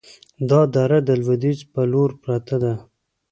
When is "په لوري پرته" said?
1.73-2.55